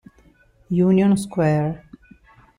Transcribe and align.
Union 0.71 1.15
Square 1.15 1.85